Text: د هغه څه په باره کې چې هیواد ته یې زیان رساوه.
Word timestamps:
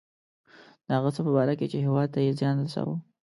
د 0.85 0.87
هغه 0.97 1.09
څه 1.15 1.21
په 1.25 1.31
باره 1.35 1.53
کې 1.59 1.65
چې 1.71 1.77
هیواد 1.85 2.07
ته 2.13 2.19
یې 2.25 2.31
زیان 2.39 2.55
رساوه. 2.63 2.95